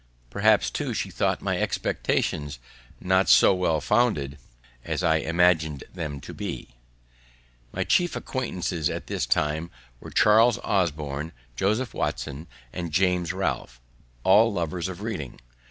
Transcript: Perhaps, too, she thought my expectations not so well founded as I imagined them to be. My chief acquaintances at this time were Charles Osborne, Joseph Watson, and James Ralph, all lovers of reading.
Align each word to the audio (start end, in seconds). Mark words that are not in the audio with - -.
Perhaps, 0.31 0.71
too, 0.71 0.95
she 0.95 1.11
thought 1.11 1.43
my 1.43 1.59
expectations 1.59 2.57
not 2.99 3.29
so 3.29 3.53
well 3.53 3.79
founded 3.79 4.39
as 4.83 5.03
I 5.03 5.17
imagined 5.17 5.83
them 5.93 6.19
to 6.21 6.33
be. 6.33 6.69
My 7.71 7.83
chief 7.83 8.15
acquaintances 8.15 8.89
at 8.89 9.05
this 9.05 9.27
time 9.27 9.69
were 9.99 10.09
Charles 10.09 10.57
Osborne, 10.63 11.33
Joseph 11.55 11.93
Watson, 11.93 12.47
and 12.73 12.91
James 12.91 13.31
Ralph, 13.31 13.79
all 14.23 14.51
lovers 14.51 14.87
of 14.89 15.03
reading. 15.03 15.39